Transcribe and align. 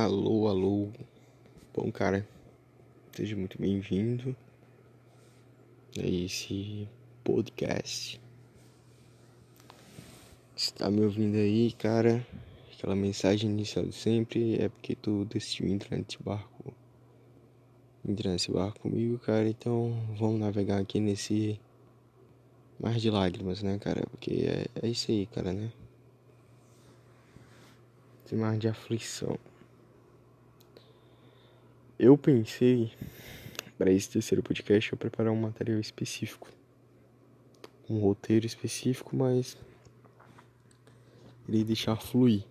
Alô, 0.00 0.46
alô. 0.46 0.92
Bom, 1.74 1.90
cara, 1.90 2.24
seja 3.10 3.34
muito 3.34 3.60
bem-vindo 3.60 4.36
a 5.98 6.06
esse 6.06 6.88
podcast. 7.24 8.20
Se 10.54 10.72
tá 10.72 10.88
me 10.88 11.00
ouvindo 11.00 11.34
aí, 11.34 11.72
cara, 11.72 12.24
aquela 12.72 12.94
mensagem 12.94 13.50
inicial 13.50 13.86
de 13.86 13.92
sempre 13.92 14.62
é 14.62 14.68
porque 14.68 14.94
tu 14.94 15.24
decidiu 15.24 15.66
entrar 15.66 15.96
nesse 15.96 16.22
barco. 16.22 16.72
Entrar 18.08 18.30
nesse 18.30 18.52
barco 18.52 18.78
comigo, 18.78 19.18
cara, 19.18 19.48
então 19.48 20.00
vamos 20.16 20.38
navegar 20.38 20.80
aqui 20.80 21.00
nesse 21.00 21.58
mar 22.78 22.94
de 22.94 23.10
lágrimas, 23.10 23.64
né, 23.64 23.76
cara? 23.80 24.06
Porque 24.08 24.46
é, 24.46 24.86
é 24.86 24.88
isso 24.88 25.10
aí, 25.10 25.26
cara, 25.26 25.52
né? 25.52 25.72
Esse 28.24 28.36
mar 28.36 28.56
de 28.56 28.68
aflição. 28.68 29.36
Eu 31.98 32.16
pensei 32.16 32.92
para 33.76 33.90
esse 33.90 34.08
terceiro 34.08 34.40
podcast 34.40 34.92
eu 34.92 34.96
preparar 34.96 35.32
um 35.32 35.40
material 35.40 35.80
específico, 35.80 36.48
um 37.90 37.98
roteiro 37.98 38.46
específico, 38.46 39.16
mas 39.16 39.58
irei 41.48 41.64
deixar 41.64 41.96
fluir. 41.96 42.44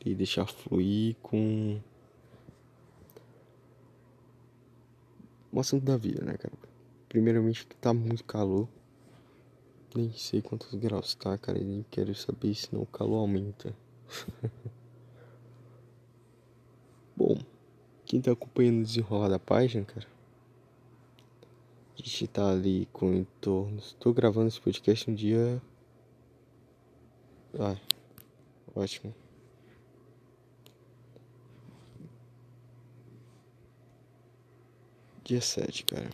Irei 0.00 0.14
deixar 0.14 0.46
fluir 0.46 1.14
com 1.22 1.78
um 5.52 5.60
assunto 5.60 5.84
da 5.84 5.98
vida, 5.98 6.24
né, 6.24 6.38
cara? 6.38 6.54
Primeiramente 7.06 7.66
que 7.66 7.76
tá 7.76 7.92
muito 7.92 8.24
calor. 8.24 8.66
Nem 9.94 10.10
sei 10.14 10.40
quantos 10.40 10.72
graus 10.72 11.14
tá, 11.14 11.36
cara, 11.36 11.58
nem 11.58 11.84
quero 11.90 12.14
saber 12.14 12.54
se 12.54 12.74
não 12.74 12.80
o 12.80 12.86
calor 12.86 13.18
aumenta. 13.18 13.76
Bom, 17.16 17.38
quem 18.04 18.20
tá 18.20 18.32
acompanhando 18.32 18.80
o 18.80 18.84
desenrolar 18.84 19.28
da 19.28 19.38
página, 19.38 19.84
cara, 19.86 20.06
a 21.94 21.96
gente 21.96 22.28
tá 22.28 22.50
ali 22.50 22.86
com 22.92 23.10
em. 23.14 23.24
Estou 23.78 24.12
gravando 24.12 24.48
esse 24.48 24.60
podcast 24.60 25.10
no 25.10 25.16
dia. 25.16 25.62
Ah, 27.58 27.76
ótimo. 28.74 29.14
Dia 35.24 35.40
7, 35.40 35.84
cara. 35.86 36.10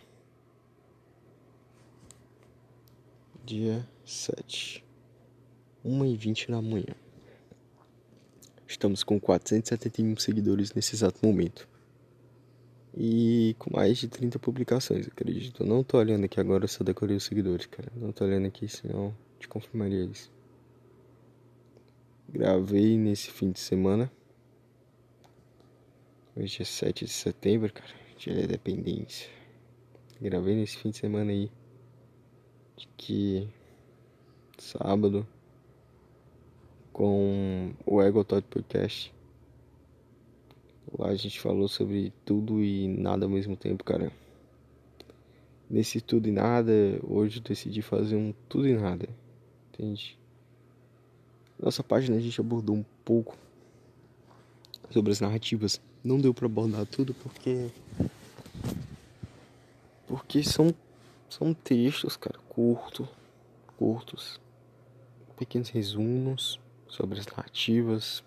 Dia 3.45 3.85
7. 4.05 4.83
1h20 5.85 6.49
da 6.49 6.61
manhã. 6.61 7.02
Estamos 8.83 9.01
com 9.01 9.17
471 9.17 10.17
seguidores 10.17 10.73
nesse 10.73 10.93
exato 10.93 11.25
momento. 11.25 11.69
E 12.93 13.55
com 13.57 13.73
mais 13.73 13.97
de 13.97 14.09
30 14.09 14.37
publicações, 14.39 15.07
acredito. 15.07 15.65
Não 15.65 15.85
tô 15.85 15.97
olhando 15.97 16.25
aqui 16.25 16.37
agora, 16.37 16.67
só 16.67 16.83
decorei 16.83 17.15
os 17.15 17.23
seguidores, 17.23 17.65
cara. 17.65 17.89
Não 17.95 18.11
tô 18.11 18.25
olhando 18.25 18.45
aqui, 18.45 18.67
senão 18.67 19.15
te 19.39 19.47
confirmaria 19.47 20.03
isso. 20.03 20.29
Gravei 22.27 22.97
nesse 22.97 23.31
fim 23.31 23.51
de 23.51 23.61
semana. 23.61 24.11
Hoje 26.35 26.61
é 26.61 26.65
7 26.65 27.05
de 27.05 27.11
setembro, 27.11 27.71
cara. 27.71 27.95
Dia 28.17 28.35
da 28.35 28.47
dependência. 28.47 29.29
Gravei 30.19 30.55
nesse 30.55 30.75
fim 30.75 30.89
de 30.89 30.97
semana 30.97 31.31
aí. 31.31 31.49
De 32.75 32.85
que. 32.97 33.47
Sábado 34.57 35.25
com 36.93 37.73
o 37.85 38.01
Ego 38.01 38.23
Talk 38.23 38.47
Podcast. 38.47 39.11
Lá 40.97 41.07
a 41.07 41.15
gente 41.15 41.39
falou 41.39 41.67
sobre 41.67 42.13
tudo 42.23 42.63
e 42.63 42.87
nada 42.87 43.25
ao 43.25 43.29
mesmo 43.29 43.57
tempo, 43.57 43.83
cara. 43.83 44.11
Nesse 45.67 45.99
tudo 45.99 46.29
e 46.29 46.31
nada, 46.31 46.71
hoje 47.03 47.39
eu 47.39 47.43
decidi 47.43 47.81
fazer 47.81 48.15
um 48.15 48.31
tudo 48.47 48.67
e 48.67 48.75
nada. 48.75 49.09
Entende? 49.69 50.17
Nossa 51.59 51.83
página 51.83 52.15
a 52.15 52.19
gente 52.19 52.39
abordou 52.39 52.75
um 52.75 52.85
pouco 53.03 53.35
sobre 54.91 55.11
as 55.11 55.19
narrativas. 55.19 55.81
Não 56.03 56.19
deu 56.19 56.33
para 56.33 56.45
abordar 56.45 56.85
tudo 56.85 57.13
porque 57.15 57.69
porque 60.05 60.43
são 60.43 60.75
são 61.27 61.51
textos, 61.55 62.15
cara, 62.15 62.37
curto, 62.47 63.07
curtos, 63.77 64.39
pequenos 65.35 65.69
resumos 65.69 66.59
sobre 66.93 67.19
as 67.19 67.25
narrativas, 67.25 68.23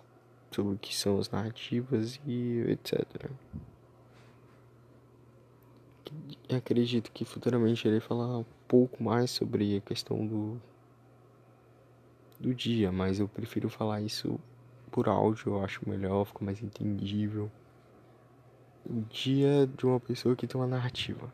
sobre 0.51 0.75
o 0.75 0.77
que 0.77 0.93
são 0.93 1.17
as 1.19 1.29
narrativas 1.29 2.19
e 2.25 2.65
etc. 2.67 3.31
Acredito 6.53 7.09
que 7.13 7.23
futuramente 7.23 7.87
irei 7.87 8.01
falar 8.01 8.39
um 8.39 8.45
pouco 8.67 9.01
mais 9.01 9.31
sobre 9.31 9.77
a 9.77 9.81
questão 9.81 10.25
do 10.27 10.61
do 12.39 12.53
dia, 12.53 12.91
mas 12.91 13.19
eu 13.19 13.27
prefiro 13.27 13.69
falar 13.69 14.01
isso 14.01 14.39
por 14.91 15.07
áudio, 15.07 15.53
eu 15.53 15.63
acho 15.63 15.89
melhor, 15.89 16.25
fica 16.25 16.43
mais 16.43 16.61
entendível. 16.61 17.49
O 18.85 19.01
dia 19.09 19.65
de 19.65 19.85
uma 19.85 19.99
pessoa 19.99 20.35
que 20.35 20.45
tem 20.45 20.59
uma 20.59 20.67
narrativa. 20.67 21.31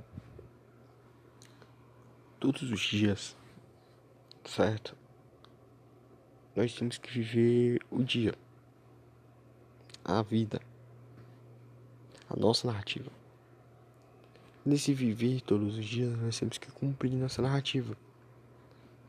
Todos 2.39 2.71
os 2.71 2.79
dias, 2.79 3.35
certo? 4.45 5.02
Nós 6.55 6.73
temos 6.73 6.97
que 6.97 7.11
viver 7.11 7.81
o 7.89 8.03
dia, 8.03 8.35
a 10.05 10.21
vida, 10.21 10.61
a 12.29 12.35
nossa 12.35 12.67
narrativa. 12.67 13.09
Nesse 14.63 14.93
viver 14.93 15.41
todos 15.41 15.77
os 15.77 15.85
dias, 15.85 16.15
nós 16.19 16.39
temos 16.39 16.57
que 16.57 16.71
cumprir 16.71 17.11
nossa 17.13 17.41
narrativa. 17.41 17.97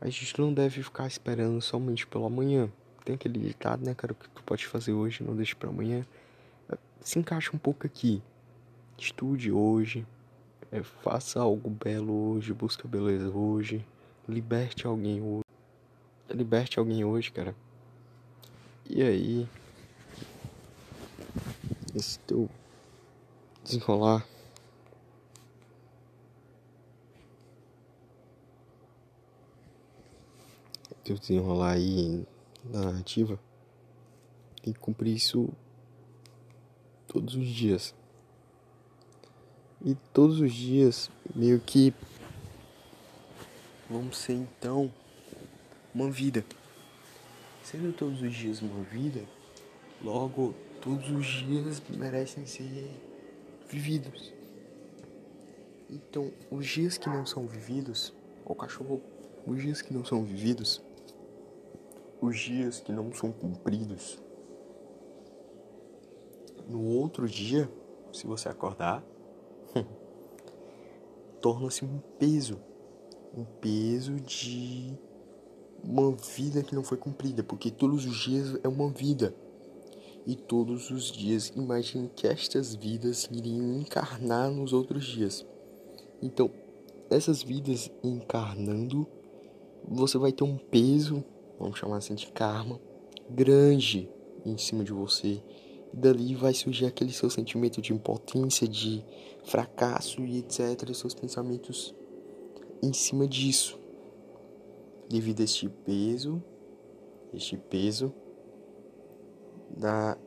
A 0.01 0.09
gente 0.09 0.39
não 0.39 0.53
deve 0.53 0.81
ficar 0.83 1.07
esperando 1.07 1.61
somente 1.61 2.05
pelo 2.07 2.25
amanhã. 2.25 2.69
Tem 3.05 3.15
aquele 3.15 3.39
ditado, 3.39 3.85
né, 3.85 3.93
cara, 3.93 4.13
o 4.13 4.15
que 4.15 4.27
tu 4.29 4.43
pode 4.43 4.65
fazer 4.65 4.91
hoje, 4.91 5.23
não 5.23 5.35
deixe 5.35 5.55
para 5.55 5.69
amanhã. 5.69 6.05
Se 6.99 7.19
encaixa 7.19 7.51
um 7.55 7.59
pouco 7.59 7.85
aqui. 7.85 8.21
Estude 8.97 9.51
hoje, 9.51 10.05
é, 10.71 10.81
faça 10.81 11.39
algo 11.39 11.69
belo 11.69 12.31
hoje, 12.31 12.51
busque 12.53 12.87
a 12.87 12.89
beleza 12.89 13.29
hoje, 13.29 13.85
liberte 14.27 14.87
alguém 14.87 15.21
hoje 15.21 15.44
liberte 16.33 16.79
alguém 16.79 17.03
hoje, 17.03 17.31
cara. 17.31 17.55
E 18.89 19.01
aí, 19.01 19.47
esse 21.93 22.19
teu 22.19 22.49
desenrolar. 23.63 24.25
Teu 31.03 31.17
desenrolar 31.17 31.73
aí 31.73 32.25
na 32.63 32.81
narrativa. 32.81 33.39
Tem 34.61 34.73
que 34.73 34.79
cumprir 34.79 35.15
isso 35.15 35.49
todos 37.07 37.35
os 37.35 37.47
dias. 37.47 37.93
E 39.83 39.95
todos 40.13 40.39
os 40.39 40.53
dias, 40.53 41.09
meio 41.35 41.59
que. 41.59 41.93
Vamos 43.87 44.17
ser 44.17 44.33
então 44.33 44.91
uma 45.95 46.11
vida. 46.11 46.45
Sendo 47.63 47.93
todos 47.93 48.21
os 48.21 48.33
dias 48.35 48.61
uma 48.61 48.83
vida, 48.83 49.23
logo 50.03 50.53
todos 50.81 51.09
os 51.09 51.25
dias 51.25 51.81
merecem 51.89 52.45
ser 52.45 52.91
vividos. 53.69 54.33
Então, 55.89 56.31
os 56.51 56.67
dias 56.67 56.97
que 56.97 57.07
não 57.07 57.25
são 57.25 57.47
vividos, 57.47 58.13
o 58.43 58.53
cachorro, 58.53 59.01
os 59.47 59.61
dias 59.61 59.81
que 59.81 59.93
não 59.93 60.03
são 60.03 60.23
vividos, 60.25 60.83
os 62.19 62.37
dias 62.37 62.81
que 62.81 62.91
não 62.91 63.13
são 63.13 63.31
cumpridos, 63.31 64.19
no 66.67 66.83
outro 66.83 67.27
dia, 67.27 67.69
se 68.11 68.27
você 68.27 68.49
acordar, 68.49 69.03
torna-se 71.39 71.85
um 71.85 71.99
peso, 72.19 72.59
um 73.37 73.45
peso 73.45 74.19
de 74.19 74.97
uma 75.87 76.11
vida 76.11 76.63
que 76.63 76.73
não 76.73 76.83
foi 76.83 76.97
cumprida, 76.97 77.43
porque 77.43 77.69
todos 77.69 78.05
os 78.05 78.17
dias 78.17 78.59
é 78.63 78.67
uma 78.67 78.89
vida. 78.89 79.33
E 80.25 80.35
todos 80.35 80.89
os 80.89 81.11
dias, 81.11 81.53
imagine 81.55 82.09
que 82.15 82.25
estas 82.27 82.73
vidas 82.73 83.29
iriam 83.31 83.79
encarnar 83.79 84.49
nos 84.49 84.73
outros 84.73 85.05
dias. 85.05 85.45
Então, 86.21 86.49
essas 87.09 87.43
vidas 87.43 87.91
encarnando, 88.03 89.05
você 89.87 90.17
vai 90.17 90.31
ter 90.31 90.43
um 90.43 90.57
peso, 90.57 91.23
vamos 91.59 91.77
chamar 91.77 91.97
assim 91.97 92.15
de 92.15 92.27
karma, 92.27 92.79
grande 93.29 94.09
em 94.43 94.57
cima 94.57 94.83
de 94.83 94.91
você. 94.91 95.43
E 95.93 95.97
dali 95.97 96.33
vai 96.33 96.55
surgir 96.55 96.87
aquele 96.87 97.13
seu 97.13 97.29
sentimento 97.29 97.79
de 97.79 97.93
impotência, 97.93 98.67
de 98.67 99.05
fracasso 99.43 100.21
e 100.21 100.39
etc. 100.39 100.91
Seus 100.95 101.13
pensamentos 101.13 101.93
em 102.81 102.91
cima 102.91 103.27
disso 103.27 103.84
devido 105.09 105.41
a 105.41 105.43
este 105.43 105.69
peso, 105.69 106.41
este 107.33 107.57
peso 107.57 108.13
da 109.69 110.17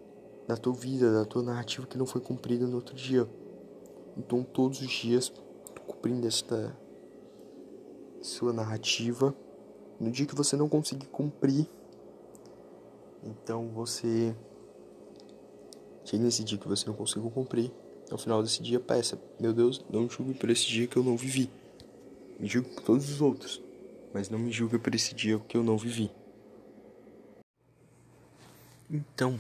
da 0.49 0.57
tua 0.57 0.73
vida, 0.73 1.13
da 1.13 1.27
tua 1.27 1.43
narrativa 1.43 1.87
que 1.87 1.99
não 1.99 2.07
foi 2.07 2.23
cumprida 2.23 2.67
no 2.67 2.77
outro 2.77 2.97
dia. 2.97 3.29
Então, 4.17 4.43
todos 4.43 4.81
os 4.81 4.91
dias, 4.91 5.31
cumprindo 5.87 6.27
esta 6.27 6.75
sua 8.23 8.51
narrativa, 8.51 9.35
no 10.01 10.11
dia 10.11 10.25
que 10.25 10.35
você 10.35 10.57
não 10.57 10.67
conseguir 10.67 11.07
cumprir, 11.09 11.69
então 13.23 13.69
você 13.69 14.35
chega 16.03 16.25
nesse 16.25 16.43
dia 16.43 16.57
que 16.57 16.67
você 16.67 16.87
não 16.87 16.95
conseguiu 16.95 17.31
cumprir, 17.31 17.71
ao 18.11 18.17
final 18.17 18.43
desse 18.43 18.63
dia 18.63 18.81
peça, 18.81 19.21
meu 19.39 19.53
Deus, 19.53 19.85
não 19.91 20.09
julgue 20.09 20.33
por 20.33 20.49
esse 20.49 20.67
dia 20.67 20.87
que 20.87 20.97
eu 20.97 21.05
não 21.05 21.15
vivi. 21.15 21.51
Me 22.41 22.49
julgue 22.49 22.71
por 22.71 22.83
todos 22.83 23.11
os 23.11 23.21
outros, 23.21 23.61
mas 24.13 24.29
não 24.29 24.39
me 24.39 24.51
julgue 24.51 24.79
por 24.79 24.95
esse 24.95 25.15
dia 25.15 25.39
que 25.39 25.57
eu 25.57 25.63
não 25.63 25.77
vivi. 25.77 26.11
Então, 28.91 29.39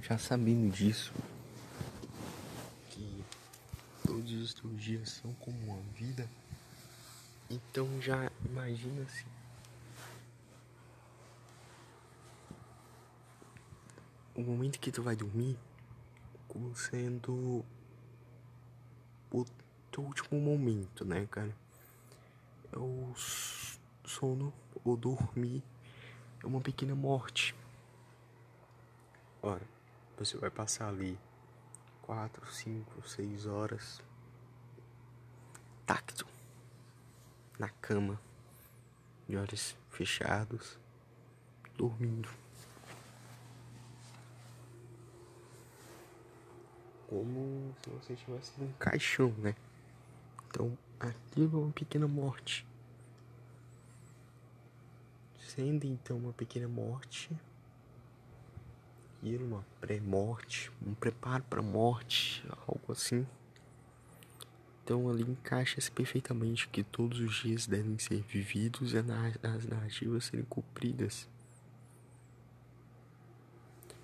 já 0.00 0.16
sabendo 0.16 0.72
disso, 0.72 1.12
que 2.90 3.24
todos 4.06 4.32
os 4.32 4.54
teus 4.54 4.80
dias 4.80 5.10
são 5.10 5.34
como 5.34 5.58
uma 5.64 5.82
vida, 5.94 6.28
então 7.50 8.00
já 8.00 8.30
imagina 8.44 9.02
assim. 9.02 9.26
O 14.34 14.42
momento 14.42 14.78
que 14.78 14.92
tu 14.92 15.02
vai 15.02 15.14
dormir 15.14 15.58
como 16.48 16.74
sendo 16.76 17.64
o 19.30 19.44
teu 19.90 20.04
último 20.04 20.40
momento, 20.40 21.04
né, 21.04 21.26
cara? 21.30 21.61
O 22.74 23.12
sono 24.04 24.52
ou 24.84 24.96
dormir 24.96 25.62
é 26.42 26.46
uma 26.46 26.60
pequena 26.60 26.94
morte. 26.94 27.54
Ora, 29.42 29.62
você 30.18 30.36
vai 30.36 30.50
passar 30.50 30.88
ali 30.88 31.18
quatro, 32.00 32.46
cinco, 32.52 33.06
seis 33.08 33.46
horas 33.46 34.02
tacto 35.86 36.26
na 37.58 37.68
cama, 37.68 38.18
de 39.28 39.36
olhos 39.36 39.76
fechados, 39.90 40.78
dormindo. 41.76 42.28
Como 47.08 47.74
se 47.82 47.90
você 47.90 48.12
estivesse 48.14 48.52
num 48.58 48.72
caixão, 48.78 49.30
né? 49.38 49.54
Então, 50.48 50.76
é 51.08 51.56
uma 51.56 51.72
pequena 51.72 52.06
morte. 52.06 52.64
Sendo 55.48 55.84
então 55.84 56.16
uma 56.16 56.32
pequena 56.32 56.68
morte, 56.68 57.30
ir 59.22 59.42
uma 59.42 59.64
pré-morte, 59.80 60.70
um 60.86 60.94
preparo 60.94 61.42
para 61.44 61.60
morte, 61.60 62.44
algo 62.66 62.92
assim. 62.92 63.26
Então 64.84 65.10
ali 65.10 65.22
encaixa-se 65.22 65.90
perfeitamente 65.90 66.68
que 66.68 66.82
todos 66.82 67.20
os 67.20 67.34
dias 67.42 67.66
devem 67.66 67.98
ser 67.98 68.22
vividos 68.22 68.92
e 68.92 68.98
as 68.98 69.66
narrativas 69.66 70.24
serem 70.24 70.44
cumpridas. 70.44 71.28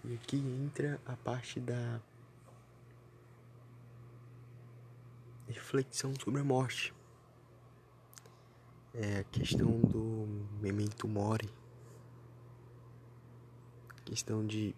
E 0.05 0.15
aqui 0.15 0.37
entra 0.37 1.01
a 1.07 1.17
parte 1.17 1.61
da 1.61 2.01
reflexão 5.53 6.13
sobre 6.23 6.41
a 6.41 6.45
morte. 6.45 6.95
É 8.95 9.21
a 9.21 9.25
questão 9.25 9.81
do 9.81 10.27
memento 10.61 11.07
mori. 11.07 11.49
Questão 14.05 14.47
de 14.47 14.75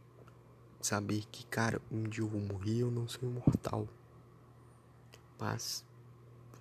saber 0.80 1.24
que, 1.30 1.46
cara, 1.46 1.80
um 1.90 2.02
dia 2.04 2.22
eu 2.22 2.28
vou 2.28 2.40
morrer, 2.40 2.80
eu 2.80 2.90
não 2.90 3.06
sou 3.08 3.28
imortal. 3.28 3.86
Mas 5.38 5.84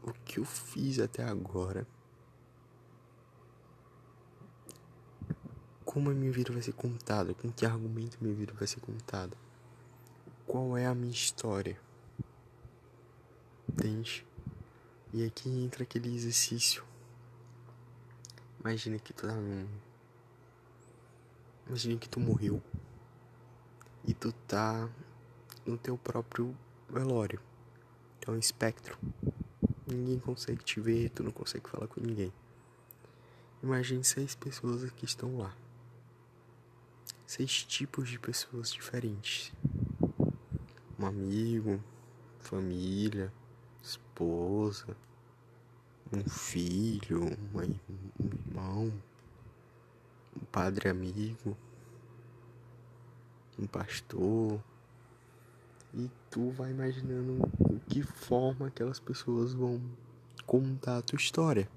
o 0.04 0.14
que 0.14 0.40
eu 0.40 0.46
fiz 0.46 1.00
até 1.00 1.24
agora, 1.24 1.88
como 5.84 6.10
a 6.10 6.14
minha 6.14 6.32
vida 6.32 6.54
vai 6.54 6.62
ser 6.62 6.74
contada, 6.74 7.34
com 7.34 7.52
que 7.52 7.66
argumento 7.66 8.18
minha 8.22 8.36
vida 8.36 8.54
vai 8.54 8.68
ser 8.68 8.80
contada, 8.80 9.36
qual 10.46 10.78
é 10.78 10.86
a 10.86 10.96
minha 10.96 11.12
história, 11.12 11.80
entende? 13.69 14.25
E 15.13 15.25
aqui 15.25 15.50
entra 15.50 15.83
aquele 15.83 16.13
exercício. 16.13 16.83
Imagina 18.60 19.00
que 19.00 19.13
tu 19.13 19.27
tá 19.27 19.33
num. 19.33 19.68
Imagina 21.68 22.00
que 22.00 22.10
tu 22.10 22.19
morreu 22.19 22.62
e 24.06 24.13
tu 24.13 24.31
tá 24.48 24.89
no 25.66 25.77
teu 25.77 25.98
próprio 25.98 26.56
velório. 26.89 27.39
É 28.27 28.31
um 28.31 28.38
espectro. 28.38 28.98
Ninguém 29.88 30.19
consegue 30.19 30.63
te 30.63 30.80
ver, 30.80 31.10
tu 31.10 31.24
não 31.24 31.31
consegue 31.31 31.69
falar 31.69 31.88
com 31.88 32.01
ninguém. 32.01 32.33
Imagine 33.62 34.04
seis 34.04 34.36
pessoas 34.36 34.89
que 34.92 35.06
estão 35.06 35.38
lá. 35.38 35.56
Seis 37.25 37.63
tipos 37.63 38.10
de 38.10 38.19
pessoas 38.19 38.72
diferentes. 38.72 39.54
Um 41.00 41.06
amigo, 41.06 41.81
família, 42.39 43.31
esposa, 43.81 44.96
um 46.12 46.28
filho, 46.30 47.24
um 47.54 47.62
irmão, 47.62 48.94
um 50.36 50.46
padre 50.52 50.90
amigo 50.90 51.56
um 53.60 53.68
pastor. 53.68 54.60
E 55.94 56.10
tu 56.30 56.52
vai 56.52 56.72
imaginando 56.72 57.50
de 57.70 57.80
que 57.80 58.04
forma 58.04 58.68
aquelas 58.68 59.00
pessoas 59.00 59.54
vão 59.54 59.82
contar 60.46 60.98
a 60.98 61.02
tua 61.02 61.18
história. 61.18 61.68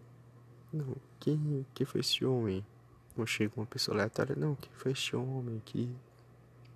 Não, 0.72 0.96
quem, 1.18 1.66
quem 1.74 1.86
foi 1.86 2.00
esse 2.00 2.24
homem? 2.24 2.64
Não 3.16 3.26
chega 3.26 3.52
uma 3.56 3.66
pessoa 3.66 3.96
aleatória, 3.96 4.36
não, 4.36 4.54
quem 4.54 4.70
foi 4.72 4.92
esse 4.92 5.14
homem 5.16 5.58
aqui? 5.58 5.90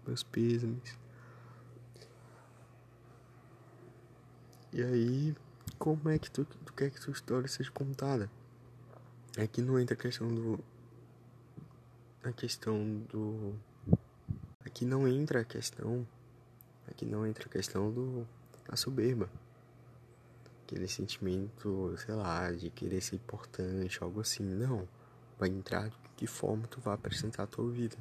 Meus 0.07 0.23
pêsames. 0.23 0.99
E 4.77 4.83
aí, 4.83 5.35
como 5.79 6.11
é 6.11 6.19
que 6.19 6.31
tu, 6.31 6.45
tu 6.45 6.73
quer 6.75 6.91
que 6.91 7.01
tua 7.01 7.11
história 7.11 7.49
seja 7.49 7.71
contada? 7.71 8.31
Aqui 9.39 9.63
não 9.63 9.81
entra 9.81 9.95
a 9.95 9.97
questão 9.97 10.29
do. 10.29 10.61
A 12.23 12.31
questão 12.31 13.01
do 13.11 13.55
Aqui 14.67 14.85
não 14.85 15.09
entra 15.09 15.41
a 15.41 15.45
questão. 15.47 16.07
Aqui 16.91 17.07
não 17.07 17.27
entra 17.27 17.47
a 17.47 17.49
questão 17.49 17.91
do 17.91 18.29
da 18.69 18.77
soberba. 18.77 19.31
Aquele 20.65 20.87
sentimento, 20.89 21.95
sei 21.97 22.15
lá, 22.15 22.53
de 22.53 22.69
querer 22.69 23.01
ser 23.01 23.17
importante, 23.17 24.03
algo 24.03 24.21
assim. 24.21 24.45
Não. 24.45 24.87
Vai 25.39 25.49
entrar 25.49 25.89
de 25.89 25.97
que 26.19 26.27
forma 26.27 26.67
tu 26.67 26.83
vai 26.83 26.93
apresentar 26.93 27.45
a 27.45 27.47
tua 27.47 27.71
vida. 27.71 27.97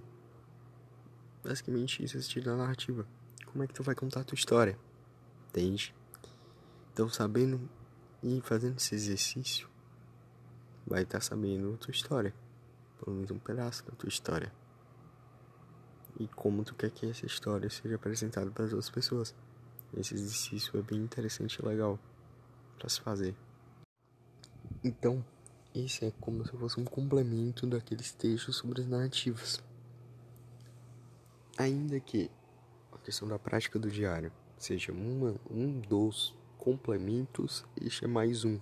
Basicamente 1.41 2.03
isso 2.03 2.17
é 2.17 2.19
estilo 2.19 2.47
da 2.47 2.57
narrativa. 2.57 3.07
Como 3.45 3.63
é 3.63 3.67
que 3.67 3.73
tu 3.73 3.81
vai 3.81 3.95
contar 3.95 4.19
a 4.19 4.23
tua 4.25 4.35
história? 4.35 4.77
Entende? 5.47 5.95
Então 6.95 7.09
sabendo 7.09 7.59
e 8.23 8.39
fazendo 8.39 8.77
esse 8.77 8.95
exercício, 8.95 9.67
vai 10.87 11.03
estar 11.03 11.17
tá 11.17 11.21
sabendo 11.25 11.73
a 11.73 11.77
tua 11.77 11.91
história. 11.91 12.33
Pelo 12.97 13.17
menos 13.17 13.31
um 13.31 13.37
pedaço 13.37 13.83
da 13.85 13.91
tua 13.91 14.07
história 14.07 14.49
e 16.17 16.25
como 16.29 16.63
tu 16.63 16.73
quer 16.73 16.89
que 16.89 17.05
essa 17.05 17.25
história 17.25 17.69
seja 17.69 17.95
apresentada 17.95 18.49
para 18.49 18.63
as 18.63 18.71
outras 18.71 18.89
pessoas. 18.89 19.35
Esse 19.93 20.13
exercício 20.13 20.79
é 20.79 20.81
bem 20.81 20.99
interessante 20.99 21.59
e 21.59 21.65
legal 21.65 21.99
para 22.79 22.87
se 22.87 23.01
fazer. 23.01 23.35
Então, 24.81 25.21
esse 25.73 26.05
é 26.05 26.13
como 26.21 26.45
se 26.45 26.53
fosse 26.53 26.79
um 26.79 26.85
complemento 26.85 27.67
daqueles 27.67 28.13
textos 28.13 28.55
sobre 28.55 28.83
as 28.83 28.87
narrativas. 28.87 29.61
Ainda 31.57 31.99
que 31.99 32.31
a 32.93 32.97
questão 32.99 33.27
da 33.27 33.37
prática 33.37 33.77
do 33.77 33.91
diário 33.91 34.31
seja 34.57 34.93
uma, 34.93 35.35
um 35.51 35.81
dos 35.81 36.33
complementos, 36.65 37.63
este 37.79 38.05
é 38.05 38.07
mais 38.07 38.43
um. 38.43 38.59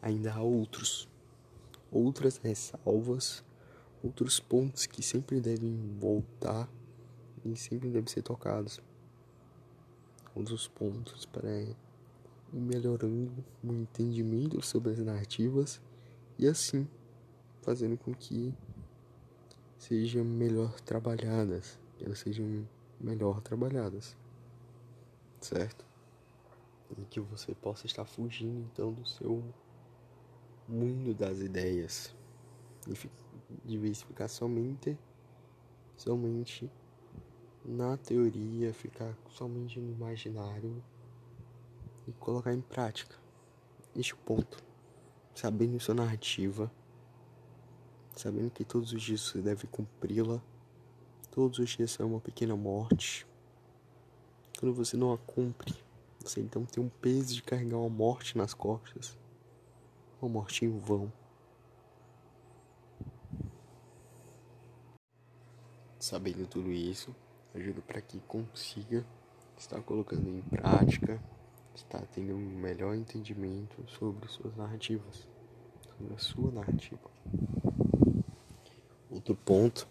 Ainda 0.00 0.32
há 0.32 0.40
outros, 0.40 1.06
outras 1.90 2.38
ressalvas 2.38 3.44
outros 4.02 4.40
pontos 4.40 4.86
que 4.86 5.02
sempre 5.02 5.42
devem 5.42 5.76
voltar 6.00 6.66
e 7.44 7.54
sempre 7.54 7.90
devem 7.90 8.06
ser 8.06 8.22
tocados. 8.22 8.80
Outros 10.34 10.66
pontos 10.66 11.26
para 11.26 11.54
ir 11.54 11.76
melhorando 12.50 13.44
o 13.62 13.70
entendimento 13.70 14.64
sobre 14.64 14.92
as 14.92 14.98
narrativas 15.00 15.82
e 16.38 16.48
assim 16.48 16.88
fazendo 17.60 17.98
com 17.98 18.14
que 18.14 18.54
sejam 19.76 20.24
melhor 20.24 20.80
trabalhadas, 20.80 21.78
elas 22.00 22.20
sejam 22.20 22.66
melhor 22.98 23.42
trabalhadas, 23.42 24.16
certo? 25.38 25.91
Que 27.10 27.20
você 27.20 27.54
possa 27.54 27.86
estar 27.86 28.04
fugindo 28.04 28.60
então 28.60 28.92
do 28.92 29.06
seu 29.06 29.42
mundo 30.68 31.14
das 31.14 31.40
ideias 31.40 32.14
e 32.86 33.10
de 33.64 33.94
ficar 33.94 34.28
somente, 34.28 34.98
somente 35.96 36.70
na 37.64 37.96
teoria, 37.96 38.72
ficar 38.72 39.16
somente 39.30 39.78
no 39.78 39.92
imaginário 39.92 40.82
e 42.06 42.12
colocar 42.12 42.52
em 42.52 42.60
prática. 42.60 43.16
Este 43.94 44.16
ponto. 44.16 44.62
Sabendo 45.34 45.80
sua 45.80 45.94
narrativa, 45.94 46.70
sabendo 48.14 48.50
que 48.50 48.64
todos 48.64 48.92
os 48.92 49.02
dias 49.02 49.20
você 49.22 49.40
deve 49.40 49.66
cumpri-la, 49.66 50.42
todos 51.30 51.58
os 51.58 51.70
dias 51.70 51.98
é 51.98 52.04
uma 52.04 52.20
pequena 52.20 52.54
morte. 52.54 53.26
Quando 54.58 54.74
você 54.74 54.96
não 54.96 55.12
a 55.12 55.18
cumpre, 55.18 55.74
você 56.22 56.40
então 56.40 56.64
tem 56.64 56.82
um 56.82 56.88
peso 56.88 57.34
de 57.34 57.42
carregar 57.42 57.76
uma 57.76 57.88
morte 57.88 58.36
nas 58.36 58.54
costas, 58.54 59.18
uma 60.20 60.30
morte 60.30 60.64
em 60.64 60.78
vão. 60.78 61.12
Sabendo 65.98 66.46
tudo 66.46 66.72
isso, 66.72 67.14
ajuda 67.54 67.80
para 67.82 68.00
que 68.00 68.18
consiga 68.20 69.04
estar 69.56 69.80
colocando 69.82 70.28
em 70.28 70.42
prática, 70.42 71.22
estar 71.74 72.04
tendo 72.06 72.34
um 72.34 72.58
melhor 72.58 72.94
entendimento 72.94 73.84
sobre 73.88 74.28
suas 74.28 74.56
narrativas, 74.56 75.28
sobre 75.96 76.14
a 76.14 76.18
sua 76.18 76.50
narrativa. 76.50 77.10
Outro 79.10 79.36
ponto 79.36 79.86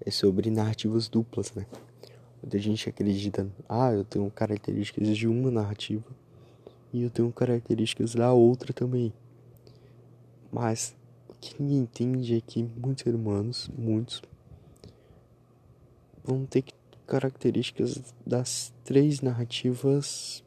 é 0.00 0.10
sobre 0.10 0.50
narrativas 0.50 1.08
duplas, 1.08 1.52
né? 1.54 1.66
Muita 2.42 2.58
gente 2.58 2.88
acredita, 2.88 3.48
ah, 3.68 3.92
eu 3.92 4.04
tenho 4.04 4.28
características 4.30 5.16
de 5.16 5.28
uma 5.28 5.50
narrativa 5.50 6.04
e 6.92 7.02
eu 7.02 7.10
tenho 7.10 7.32
características 7.32 8.14
da 8.14 8.32
outra 8.32 8.72
também. 8.72 9.12
Mas 10.50 10.94
o 11.28 11.34
que 11.34 11.62
ninguém 11.62 11.78
entende 11.78 12.36
é 12.36 12.40
que 12.40 12.62
muitos 12.62 13.04
seres 13.04 13.18
humanos, 13.18 13.70
muitos, 13.78 14.20
vão 16.24 16.44
ter 16.44 16.64
características 17.06 18.14
das 18.26 18.72
três 18.84 19.20
narrativas 19.20 20.44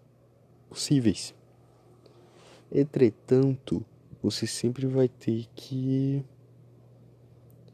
possíveis. 0.70 1.34
Entretanto, 2.72 3.86
você 4.22 4.46
sempre 4.46 4.86
vai 4.86 5.08
ter 5.08 5.48
que 5.56 6.26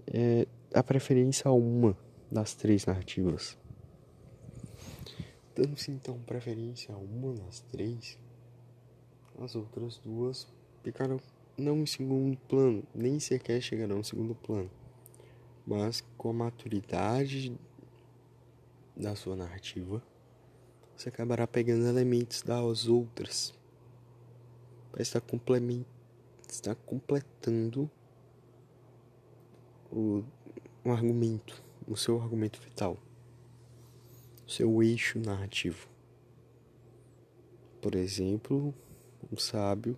é, 0.08 0.48
dar 0.70 0.84
preferência 0.84 1.50
a 1.50 1.54
uma 1.54 1.98
das 2.32 2.54
três 2.54 2.86
narrativas. 2.86 3.58
Dando-se 5.62 5.92
então 5.92 6.18
preferência 6.22 6.92
a 6.92 6.98
uma 6.98 7.36
das 7.36 7.60
três, 7.60 8.18
as 9.38 9.56
outras 9.56 10.00
duas 10.00 10.48
ficaram 10.82 11.20
não 11.56 11.84
em 11.84 11.86
segundo 11.86 12.36
plano, 12.48 12.84
nem 12.96 13.20
sequer 13.20 13.62
chegarão 13.62 14.00
em 14.00 14.04
segundo 14.04 14.34
plano, 14.34 14.72
mas 15.64 16.04
com 16.18 16.32
a 16.32 16.34
maturidade 16.34 17.56
da 18.98 19.16
sua 19.16 19.36
narrativa, 19.36 20.02
você 20.98 21.10
acabará 21.10 21.46
pegando 21.46 21.86
elementos 21.86 22.42
das 22.42 22.88
outras 22.88 23.54
para 24.92 25.04
estar, 25.04 25.22
complement... 25.22 25.86
estar 26.50 26.74
completando 26.74 27.88
o, 29.92 30.24
um 30.84 30.92
argumento, 30.92 31.64
o 31.88 31.96
seu 31.96 32.20
argumento 32.20 32.60
vital, 32.60 32.98
o 32.98 33.11
seu 34.52 34.84
eixo 34.84 35.18
narrativo. 35.18 35.88
Por 37.82 37.96
exemplo, 37.96 38.74
um 39.32 39.38
sábio 39.38 39.98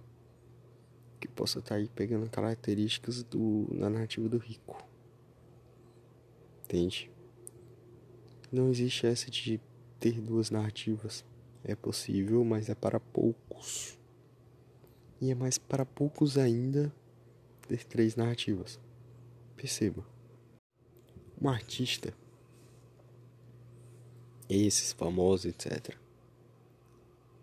que 1.20 1.28
possa 1.28 1.60
estar 1.60 1.76
aí 1.76 1.90
pegando 1.90 2.30
características 2.30 3.24
do, 3.24 3.66
da 3.74 3.90
narrativa 3.90 4.30
do 4.30 4.38
rico. 4.38 4.86
Entende? 6.64 7.12
Não 8.52 8.70
existe 8.70 9.08
essa 9.08 9.32
de 9.32 9.60
ter 10.00 10.22
duas 10.22 10.52
narrativas. 10.52 11.26
É 11.64 11.76
possível, 11.76 12.44
mas 12.46 12.70
é 12.70 12.76
para 12.76 13.00
poucos. 13.00 13.98
E 15.20 15.32
é 15.32 15.36
mais 15.36 15.58
para 15.58 15.86
poucos 15.86 16.38
ainda 16.38 16.94
ter 17.68 17.84
três 17.86 18.16
narrativas. 18.16 18.80
Perceba. 19.56 20.06
Um 21.42 21.50
artista, 21.50 22.14
esses 24.56 24.92
famosos, 24.92 25.46
etc., 25.46 25.96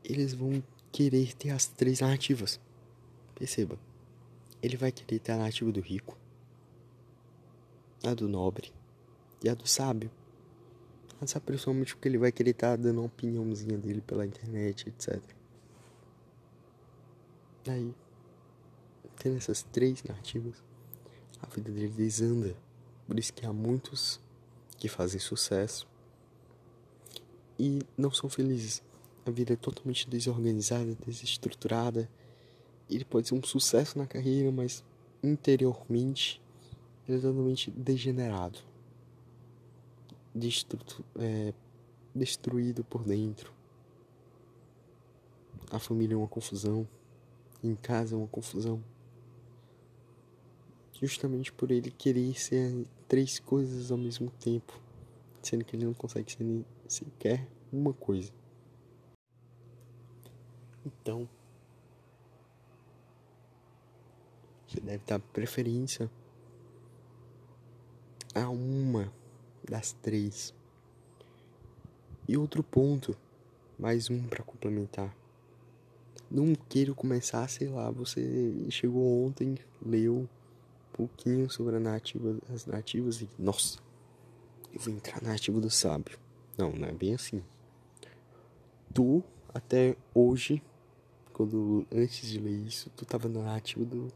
eles 0.04 0.32
vão 0.32 0.62
querer 0.90 1.34
ter 1.34 1.50
as 1.50 1.66
três 1.66 2.00
narrativas. 2.00 2.60
Perceba. 3.34 3.78
Ele 4.62 4.76
vai 4.76 4.92
querer 4.92 5.18
ter 5.18 5.32
a 5.32 5.36
narrativa 5.36 5.70
do 5.72 5.80
rico, 5.80 6.16
a 8.02 8.12
do 8.12 8.28
nobre 8.28 8.72
e 9.42 9.48
a 9.48 9.54
do 9.54 9.66
sábio. 9.66 10.10
Mas 11.20 11.30
sabe 11.30 11.46
principalmente 11.46 11.94
porque 11.94 12.08
ele 12.08 12.18
vai 12.18 12.32
querer 12.32 12.50
estar 12.50 12.70
tá 12.70 12.76
dando 12.76 12.98
uma 12.98 13.06
opiniãozinha 13.06 13.76
dele 13.78 14.00
pela 14.00 14.26
internet, 14.26 14.88
etc. 14.88 15.22
Aí, 17.68 17.94
tendo 19.18 19.36
essas 19.36 19.62
três 19.62 20.02
narrativas, 20.02 20.62
a 21.42 21.46
vida 21.46 21.70
dele 21.70 21.88
desanda. 21.88 22.56
Por 23.06 23.18
isso 23.18 23.32
que 23.32 23.44
há 23.44 23.52
muitos 23.52 24.20
que 24.78 24.88
fazem 24.88 25.20
sucesso 25.20 25.86
e 27.60 27.82
não 27.96 28.10
são 28.10 28.30
felizes. 28.30 28.82
A 29.26 29.30
vida 29.30 29.52
é 29.52 29.56
totalmente 29.56 30.08
desorganizada, 30.08 30.96
desestruturada. 31.06 32.08
Ele 32.88 33.04
pode 33.04 33.28
ser 33.28 33.34
um 33.34 33.42
sucesso 33.42 33.98
na 33.98 34.06
carreira, 34.06 34.50
mas 34.50 34.82
interiormente 35.22 36.40
ele 37.06 37.18
é 37.18 37.20
totalmente 37.20 37.70
degenerado 37.70 38.58
é, 41.18 41.52
destruído 42.14 42.84
por 42.84 43.04
dentro. 43.04 43.52
A 45.70 45.78
família 45.78 46.14
é 46.14 46.16
uma 46.16 46.28
confusão, 46.28 46.86
em 47.62 47.74
casa 47.74 48.14
é 48.14 48.18
uma 48.18 48.26
confusão. 48.26 48.82
Justamente 51.00 51.52
por 51.52 51.70
ele 51.70 51.90
querer 51.90 52.38
ser 52.38 52.86
três 53.08 53.38
coisas 53.38 53.90
ao 53.90 53.98
mesmo 53.98 54.30
tempo, 54.40 54.78
sendo 55.42 55.64
que 55.64 55.76
ele 55.76 55.84
não 55.84 55.94
consegue 55.94 56.32
ser 56.32 56.44
nem 56.44 56.64
sequer 56.92 57.46
uma 57.72 57.92
coisa. 57.92 58.32
Então, 60.84 61.28
você 64.66 64.80
deve 64.80 65.04
dar 65.04 65.20
preferência 65.20 66.10
a 68.34 68.48
uma 68.48 69.12
das 69.68 69.92
três. 69.92 70.52
E 72.26 72.36
outro 72.36 72.62
ponto, 72.62 73.16
mais 73.78 74.10
um 74.10 74.26
para 74.26 74.42
complementar. 74.42 75.14
Não 76.30 76.54
quero 76.54 76.94
começar, 76.94 77.48
sei 77.48 77.68
lá, 77.68 77.90
você 77.90 78.68
chegou 78.70 79.26
ontem, 79.26 79.56
leu 79.84 80.18
um 80.18 80.28
pouquinho 80.92 81.48
sobre 81.50 81.76
a 81.76 81.80
narrativa, 81.80 82.36
as 82.52 82.66
narrativas 82.66 83.20
e, 83.20 83.28
nossa, 83.38 83.78
eu 84.72 84.80
vou 84.80 84.94
entrar 84.94 85.20
na 85.20 85.28
narrativa 85.28 85.60
do 85.60 85.70
sábio. 85.70 86.18
Não, 86.60 86.72
não 86.72 86.88
é 86.88 86.92
bem 86.92 87.14
assim. 87.14 87.42
Tu, 88.92 89.24
até 89.48 89.96
hoje, 90.14 90.62
quando 91.32 91.86
antes 91.90 92.28
de 92.28 92.38
ler 92.38 92.66
isso, 92.66 92.90
tu 92.90 93.06
tava 93.06 93.30
na 93.30 93.40
narrativa 93.40 93.82
do 93.82 94.08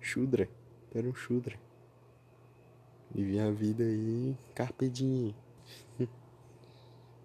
Shudra. 0.00 0.48
Tu 0.92 0.98
era 0.98 1.08
um 1.08 1.14
Shudra. 1.14 1.58
Vivi 3.12 3.40
a 3.40 3.50
vida 3.50 3.82
aí, 3.82 4.38
carpe 4.54 4.88
diem. 4.88 5.34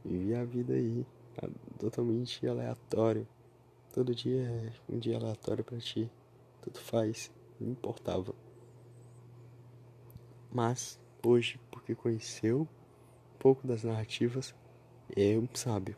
Vivi 0.03 0.33
a 0.33 0.43
vida 0.43 0.73
aí, 0.73 1.05
totalmente 1.77 2.47
aleatório. 2.47 3.27
Todo 3.93 4.15
dia 4.15 4.41
é 4.41 4.73
um 4.89 4.97
dia 4.97 5.17
aleatório 5.17 5.63
para 5.63 5.77
ti. 5.77 6.09
Tudo 6.63 6.79
faz, 6.79 7.31
não 7.59 7.69
importava. 7.69 8.33
Mas 10.51 10.99
hoje, 11.23 11.59
porque 11.69 11.93
conheceu 11.93 12.67
pouco 13.39 13.67
das 13.67 13.83
narrativas, 13.83 14.53
é 15.15 15.37
um 15.37 15.47
sábio. 15.53 15.95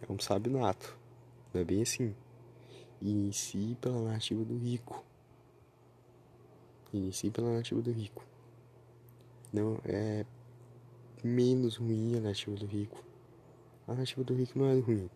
É 0.00 0.12
um 0.12 0.18
sábio 0.18 0.52
nato. 0.52 0.96
Não 1.52 1.60
é 1.60 1.64
bem 1.64 1.82
assim. 1.82 2.14
Inicie 3.00 3.76
pela 3.80 4.00
narrativa 4.00 4.44
do 4.44 4.56
rico. 4.56 5.04
Inicie 6.92 7.30
pela 7.30 7.50
narrativa 7.50 7.80
do 7.80 7.90
rico 7.90 8.24
não 9.52 9.78
é 9.84 10.24
menos 11.22 11.76
ruim 11.76 12.16
a 12.16 12.20
narrativa 12.20 12.56
do 12.56 12.66
rico. 12.66 13.04
A 13.86 13.92
narrativa 13.92 14.24
do 14.24 14.34
rico 14.34 14.58
não 14.58 14.66
é 14.66 14.78
ruim. 14.78 15.10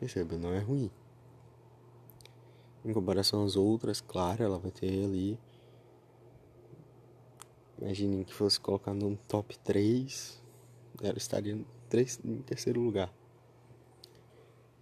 Perceba, 0.00 0.38
não 0.38 0.52
é 0.52 0.60
ruim. 0.60 0.90
Em 2.84 2.92
comparação 2.92 3.44
às 3.44 3.56
outras, 3.56 4.00
claro, 4.00 4.42
ela 4.42 4.58
vai 4.58 4.70
ter 4.70 5.04
ali. 5.04 5.38
Imagine 7.78 8.24
que 8.24 8.32
fosse 8.32 8.58
colocar 8.58 8.94
no 8.94 9.16
top 9.28 9.58
3, 9.58 10.42
ela 11.02 11.18
estaria 11.18 11.54
em 11.54 12.42
terceiro 12.42 12.80
lugar. 12.80 13.12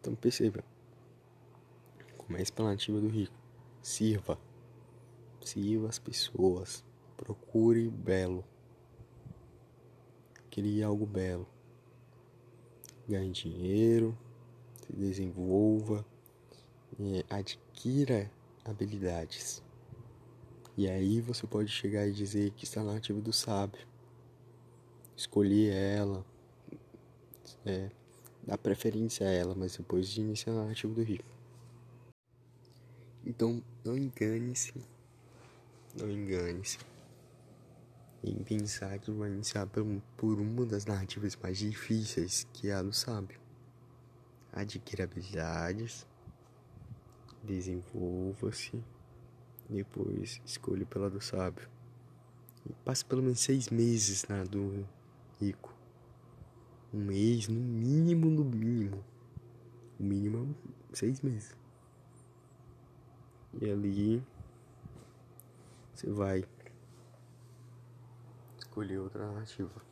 Então 0.01 0.15
perceba. 0.15 0.65
Comece 2.17 2.53
pela 2.53 2.69
narrativa 2.69 3.01
do 3.01 3.09
rico. 3.09 3.35
Sirva. 3.83 4.39
Sirva 5.45 5.89
as 5.89 5.99
pessoas. 5.99 6.85
Procure 7.17 7.89
belo. 7.89 8.45
Crie 10.51 10.83
algo 10.83 11.07
belo. 11.07 11.47
ganhe 13.09 13.31
dinheiro, 13.31 14.17
se 14.87 14.93
desenvolva, 14.93 16.05
é, 16.99 17.25
adquira 17.29 18.31
habilidades. 18.65 19.63
E 20.77 20.89
aí 20.89 21.21
você 21.21 21.47
pode 21.47 21.69
chegar 21.71 22.07
e 22.07 22.13
dizer 22.13 22.51
que 22.53 22.65
está 22.65 22.83
na 22.83 22.97
ativa 22.97 23.21
do 23.21 23.33
sábio. 23.33 23.87
Escolher 25.23 25.73
ela, 25.73 26.27
é, 27.65 27.89
dar 28.45 28.59
preferência 28.59 29.25
a 29.25 29.31
ela, 29.31 29.55
mas 29.55 29.77
depois 29.77 30.09
de 30.09 30.21
iniciar 30.21 30.53
na 30.53 30.69
ativa 30.69 30.93
do 30.93 31.01
rico. 31.01 31.25
Então 33.25 33.63
não 33.85 33.97
engane-se, 33.97 34.75
não 35.97 36.11
engane-se 36.11 36.77
em 38.25 38.43
pensar 38.43 38.99
que 38.99 39.13
vai 39.13 39.31
iniciar 39.31 39.69
por 40.17 40.41
uma 40.41 40.67
das 40.67 40.87
narrativas 40.87 41.37
mais 41.37 41.57
difíceis, 41.59 42.45
que 42.53 42.69
é 42.69 42.75
a 42.75 42.83
do 42.83 42.93
sábio. 42.93 43.39
Adquira 44.53 45.05
habilidades, 45.05 46.05
desenvolva-se, 47.45 48.83
depois 49.71 50.43
escolha 50.45 50.85
pela 50.85 51.09
do 51.09 51.21
sábio. 51.21 51.71
E 52.69 52.73
passe 52.85 53.05
pelo 53.05 53.23
menos 53.23 53.39
seis 53.39 53.69
meses 53.69 54.25
na 54.25 54.43
do 54.43 54.85
rico. 55.43 55.75
Um 56.93 56.99
mês, 56.99 57.49
no 57.49 57.59
mínimo, 57.59 58.31
no 58.31 58.45
mínimo. 58.45 59.03
O 59.99 60.03
mínimo 60.03 60.55
é 60.93 60.97
seis 60.97 61.21
meses. 61.21 61.57
E 63.61 63.71
ali 63.71 64.23
você 65.93 66.11
vai 66.11 66.45
escolher 68.59 68.99
outra 68.99 69.27
narrativa. 69.27 69.83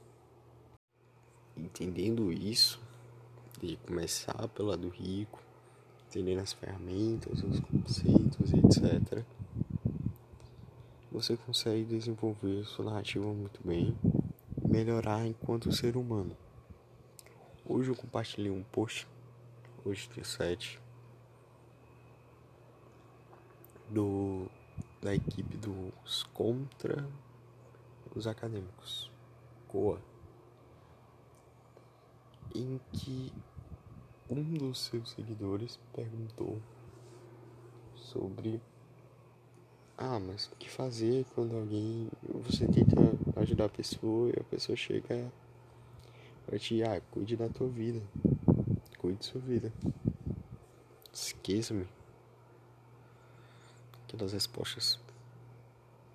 Entendendo 1.56 2.32
isso, 2.32 2.80
de 3.60 3.76
começar 3.76 4.48
pela 4.48 4.76
do 4.76 4.88
rico, 4.88 5.42
entendendo 6.08 6.40
as 6.40 6.52
ferramentas, 6.52 7.42
os 7.42 7.60
conceitos, 7.60 8.52
etc., 8.52 9.24
você 11.12 11.36
consegue 11.36 11.84
desenvolver 11.84 12.64
sua 12.64 12.84
narrativa 12.84 13.26
muito 13.26 13.60
bem, 13.64 13.96
melhorar 14.70 15.26
enquanto 15.26 15.72
ser 15.72 15.96
humano. 15.96 16.36
Hoje 17.66 17.90
eu 17.90 17.96
compartilhei 17.96 18.52
um 18.52 18.62
post, 18.62 19.04
hoje 19.84 20.08
dia 20.14 20.22
7, 20.22 20.80
do, 23.88 24.48
da 25.02 25.12
equipe 25.12 25.56
dos 25.56 26.22
contra 26.32 27.04
os 28.14 28.28
acadêmicos, 28.28 29.10
COA, 29.66 30.00
em 32.54 32.80
que 32.92 33.32
um 34.30 34.54
dos 34.54 34.82
seus 34.82 35.10
seguidores 35.10 35.80
perguntou 35.92 36.62
sobre 37.96 38.62
ah, 40.02 40.18
mas 40.18 40.46
o 40.46 40.56
que 40.56 40.70
fazer 40.70 41.26
quando 41.34 41.54
alguém 41.54 42.08
você 42.22 42.66
tenta 42.66 42.96
ajudar 43.36 43.66
a 43.66 43.68
pessoa 43.68 44.30
e 44.30 44.40
a 44.40 44.44
pessoa 44.44 44.74
chega 44.74 45.30
para 46.46 46.58
te 46.58 46.82
ah, 46.82 47.02
cuide 47.10 47.36
da 47.36 47.50
tua 47.50 47.68
vida. 47.68 48.00
Cuide 48.96 49.18
da 49.18 49.22
sua 49.22 49.40
vida. 49.42 49.70
Esqueça-me. 51.12 51.86
Aquelas 54.04 54.32
respostas 54.32 54.98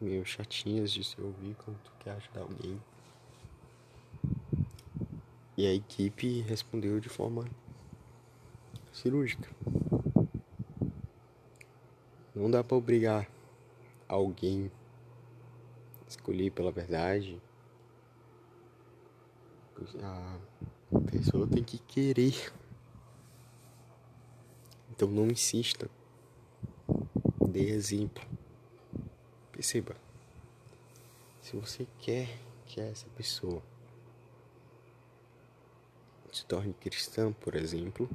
meio 0.01 0.25
chatinhas 0.25 0.91
de 0.91 1.03
se 1.03 1.21
ouvir 1.21 1.55
quando 1.63 1.77
tu 1.83 1.91
quer 1.99 2.13
ajudar 2.13 2.41
alguém. 2.41 2.81
E 5.55 5.67
a 5.67 5.73
equipe 5.73 6.41
respondeu 6.41 6.99
de 6.99 7.07
forma 7.07 7.45
cirúrgica. 8.91 9.47
Não 12.33 12.49
dá 12.49 12.63
para 12.63 12.75
obrigar 12.75 13.34
alguém 14.07 14.71
a 16.05 16.09
escolher 16.09 16.51
pela 16.51 16.71
verdade. 16.71 17.41
A 20.01 20.39
pessoa 21.11 21.47
tem 21.47 21.63
que 21.63 21.79
querer. 21.79 22.53
Então 24.91 25.09
não 25.09 25.27
insista. 25.27 25.89
Dê 27.47 27.69
exemplo. 27.69 28.23
Perceba, 29.51 29.95
se 31.41 31.55
você 31.55 31.87
quer 31.99 32.37
que 32.65 32.81
essa 32.81 33.07
pessoa 33.15 33.61
se 36.31 36.45
torne 36.45 36.73
cristã, 36.73 37.31
por 37.31 37.55
exemplo, 37.55 38.09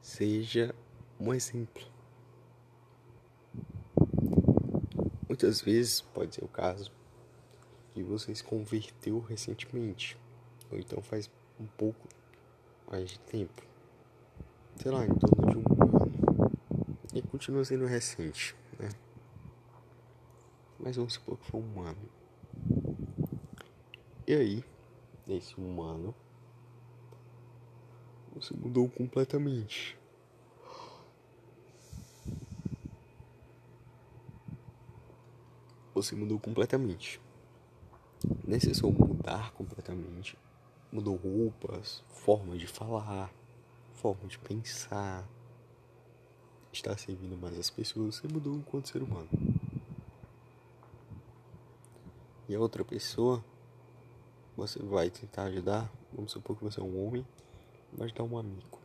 seja 0.00 0.74
um 1.20 1.32
exemplo. 1.32 1.84
Muitas 5.32 5.62
vezes 5.62 6.02
pode 6.02 6.34
ser 6.34 6.44
o 6.44 6.48
caso 6.48 6.92
que 7.94 8.02
você 8.02 8.34
se 8.34 8.44
converteu 8.44 9.18
recentemente, 9.18 10.14
ou 10.70 10.78
então 10.78 11.00
faz 11.00 11.30
um 11.58 11.64
pouco 11.64 12.06
mais 12.86 13.12
de 13.12 13.18
tempo, 13.20 13.62
sei 14.76 14.90
lá, 14.90 15.06
em 15.06 15.14
torno 15.14 15.50
de 15.50 15.56
um 15.56 15.64
ano, 15.82 16.52
e 17.14 17.22
continua 17.22 17.64
sendo 17.64 17.86
recente, 17.86 18.54
né? 18.78 18.90
mas 20.78 20.96
vamos 20.96 21.14
supor 21.14 21.38
que 21.38 21.50
foi 21.50 21.62
um 21.62 21.80
ano. 21.80 22.10
E 24.26 24.34
aí, 24.34 24.62
nesse 25.26 25.58
um 25.58 25.80
ano, 25.80 26.14
você 28.34 28.52
mudou 28.54 28.86
completamente. 28.86 29.98
Você 36.02 36.16
mudou 36.16 36.38
completamente. 36.38 37.20
Necessário 38.46 38.92
mudar 38.92 39.52
completamente. 39.52 40.36
Mudou 40.90 41.16
roupas, 41.16 42.02
forma 42.10 42.56
de 42.56 42.66
falar, 42.66 43.32
forma 43.94 44.26
de 44.26 44.38
pensar. 44.38 45.26
Está 46.72 46.96
servindo 46.96 47.40
mais 47.40 47.58
as 47.58 47.70
pessoas. 47.70 48.16
Você 48.16 48.28
mudou 48.28 48.54
enquanto 48.54 48.88
ser 48.88 49.02
humano 49.02 49.28
e 52.52 52.54
a 52.54 52.60
outra 52.60 52.84
pessoa, 52.84 53.42
você 54.54 54.78
vai 54.82 55.08
tentar 55.08 55.44
ajudar, 55.44 55.90
vamos 56.12 56.32
supor 56.32 56.54
que 56.54 56.62
você 56.62 56.80
é 56.80 56.82
um 56.82 57.06
homem, 57.06 57.26
vai 57.92 58.06
ajudar 58.06 58.24
um 58.24 58.36
amigo. 58.36 58.78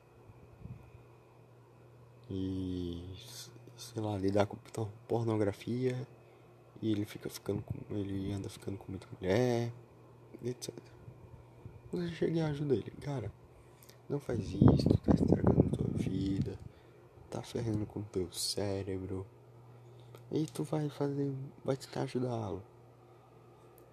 E 2.29 3.03
sei 3.75 4.01
lá, 4.01 4.17
lidar 4.17 4.45
com 4.45 4.57
pornografia 5.07 6.07
e 6.81 6.91
ele 6.91 7.05
fica 7.05 7.29
ficando 7.29 7.61
com. 7.61 7.75
ele 7.95 8.31
anda 8.31 8.49
ficando 8.49 8.77
com 8.77 8.91
muita 8.91 9.07
mulher, 9.19 9.71
etc. 10.43 10.73
Você 11.91 12.09
chega 12.09 12.37
e 12.37 12.41
ajuda 12.41 12.75
ele, 12.75 12.91
cara, 13.01 13.31
não 14.09 14.19
faz 14.19 14.39
isso, 14.39 14.89
tá 15.03 15.13
estragando 15.13 15.69
tua 15.69 15.87
vida, 15.97 16.59
tá 17.29 17.41
ferrando 17.41 17.85
com 17.85 18.01
teu 18.01 18.31
cérebro. 18.31 19.25
E 20.31 20.45
tu 20.45 20.63
vai 20.63 20.89
fazer. 20.89 21.33
vai 21.63 21.77
tentar 21.77 22.01
ajudá-lo. 22.01 22.61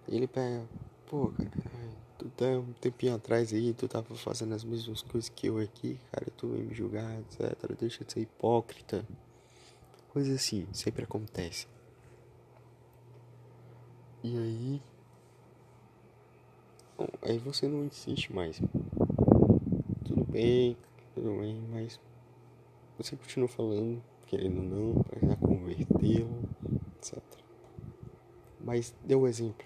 Ele 0.07 0.27
pega, 0.27 0.67
pô, 1.07 1.31
cara, 1.37 1.89
tu 2.17 2.29
tá 2.29 2.45
um 2.45 2.73
tempinho 2.73 3.15
atrás 3.15 3.53
aí, 3.53 3.73
tu 3.73 3.87
tava 3.87 4.13
fazendo 4.15 4.53
as 4.53 4.63
mesmas 4.63 5.01
coisas 5.01 5.29
que 5.29 5.47
eu 5.47 5.57
aqui, 5.57 5.99
cara, 6.11 6.27
tu 6.37 6.49
vem 6.49 6.63
me 6.63 6.73
julgar, 6.75 7.19
etc. 7.21 7.75
Deixa 7.79 8.03
de 8.03 8.13
ser 8.13 8.19
hipócrita. 8.21 9.05
Coisa 10.09 10.33
assim, 10.35 10.67
sempre 10.73 11.03
acontece. 11.03 11.67
E 14.25 14.37
aí. 14.37 14.81
Bom, 16.97 17.07
aí 17.21 17.37
você 17.37 17.67
não 17.67 17.85
insiste 17.85 18.33
mais. 18.33 18.59
Tudo 20.03 20.23
bem, 20.25 20.75
tudo 21.13 21.39
bem, 21.39 21.61
mas 21.71 21.99
você 22.97 23.15
continua 23.15 23.47
falando, 23.47 24.01
querendo 24.25 24.57
ou 24.57 24.63
não, 24.63 25.03
para 25.03 25.35
convertê-lo, 25.35 26.49
etc. 26.97 27.21
Mas 28.59 28.95
dê 29.05 29.15
um 29.15 29.27
exemplo 29.27 29.65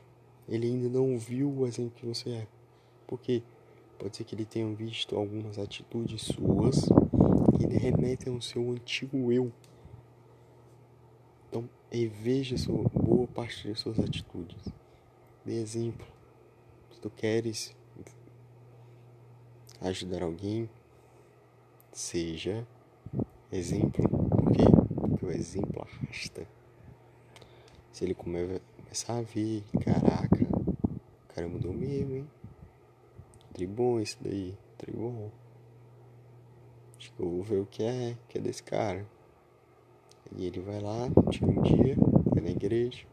ele 0.50 0.65
ainda 0.65 0.89
não 0.89 1.17
viu 1.17 1.50
o 1.50 1.67
exemplo 1.67 1.91
que 1.95 2.06
você 2.06 2.30
é. 2.32 2.48
Porque 3.06 3.43
pode 4.00 4.17
ser 4.17 4.24
que 4.24 4.34
ele 4.34 4.45
tenha 4.45 4.67
visto 4.74 5.15
algumas 5.15 5.60
atitudes 5.60 6.24
suas 6.24 6.86
que 7.58 7.65
remetem 7.67 8.34
ao 8.34 8.41
seu 8.41 8.72
antigo 8.72 9.32
eu. 9.32 9.52
Então, 11.48 11.69
reveja 11.91 12.58
sua, 12.58 12.86
de 13.68 13.76
suas 13.76 14.00
atitudes. 14.00 14.68
Dê 15.46 15.62
exemplo. 15.62 16.06
Se 16.92 17.00
tu 17.00 17.10
queres 17.10 17.76
ajudar 19.82 20.24
alguém, 20.24 20.70
seja 21.92 22.68
exemplo. 23.52 24.08
Por 24.10 24.52
quê? 24.52 24.63
Porque 25.10 25.26
o 25.26 25.32
exemplo 25.32 25.82
arrasta. 25.82 26.48
Se 27.92 28.06
ele 28.06 28.13
começar 28.13 29.18
a 29.18 29.22
ver, 29.22 29.63
caraca, 29.84 30.44
o 30.44 31.34
cara 31.34 31.48
mudou 31.48 31.74
mesmo, 31.74 32.15
hein? 32.15 32.30
bom 33.68 34.00
esse 34.00 34.18
daí, 34.22 34.58
bom. 34.94 35.30
Acho 36.98 37.12
que 37.13 37.22
eu 37.22 37.30
vou 37.30 37.44
ver 37.44 37.60
o 37.60 37.65
que 37.65 37.84
é, 37.84 38.18
que 38.28 38.38
é 38.38 38.42
desse 38.42 38.63
cara. 38.63 39.06
E 40.36 40.46
ele 40.46 40.60
vai 40.60 40.80
lá, 40.80 41.10
tira 41.32 41.48
um 41.48 41.62
dia, 41.62 41.96
vai 42.26 42.44
na 42.44 42.52
igreja. 42.52 43.09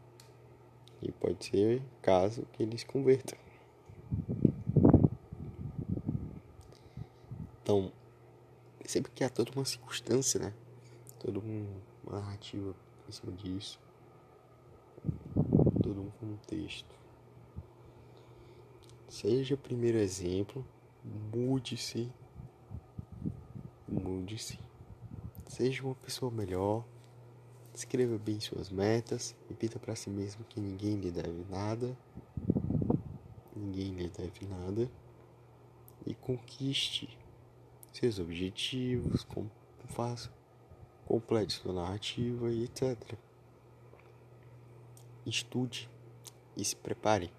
E 1.02 1.12
pode 1.12 1.44
ser 1.44 1.82
caso 2.02 2.46
que 2.52 2.62
ele 2.62 2.76
se 2.78 2.86
converta. 2.86 3.36
Então, 7.62 7.92
sempre 8.84 9.10
que 9.12 9.24
há 9.24 9.28
toda 9.28 9.50
uma 9.52 9.64
circunstância, 9.64 10.38
né? 10.38 10.54
Toda 11.18 11.38
uma 11.38 11.66
narrativa 12.10 12.74
em 13.08 13.12
cima 13.12 13.32
disso. 13.32 13.80
Todo 15.82 16.00
um 16.00 16.10
contexto. 16.10 16.94
Seja 19.08 19.54
o 19.54 19.58
primeiro 19.58 19.98
exemplo, 19.98 20.64
mude-se. 21.04 22.12
Mude-se. 23.88 24.58
Seja 25.48 25.82
uma 25.84 25.94
pessoa 25.94 26.30
melhor. 26.30 26.84
Escreva 27.76 28.16
bem 28.16 28.40
suas 28.40 28.70
metas. 28.70 29.36
Repita 29.50 29.78
para 29.78 29.94
si 29.94 30.08
mesmo 30.08 30.42
que 30.46 30.58
ninguém 30.58 30.98
lhe 30.98 31.10
deve 31.10 31.44
nada. 31.50 31.94
Ninguém 33.54 33.92
lhe 33.92 34.08
deve 34.08 34.46
nada. 34.46 34.90
E 36.06 36.14
conquiste 36.14 37.18
seus 37.92 38.18
objetivos. 38.18 39.24
Com, 39.24 39.46
faça. 39.88 40.32
Complete 41.04 41.52
sua 41.52 41.74
narrativa 41.74 42.50
e 42.50 42.64
etc. 42.64 42.96
Estude 45.26 45.90
e 46.56 46.64
se 46.64 46.76
prepare. 46.76 47.30